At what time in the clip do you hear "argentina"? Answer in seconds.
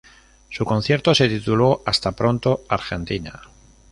2.69-3.39